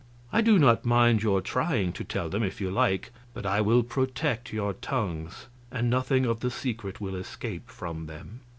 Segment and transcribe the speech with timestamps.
[0.33, 3.83] I do not mind your trying to tell them, if you like, but I will
[3.83, 8.39] protect your tongues, and nothing of the secret will escape from them."